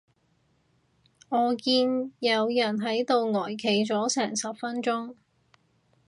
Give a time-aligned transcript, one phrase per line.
[1.29, 5.13] 我見有人喺度呆企咗成十分鐘